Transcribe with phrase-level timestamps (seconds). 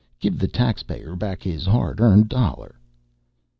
[0.19, 2.79] Give the taxpayer back his hard earned dollar!"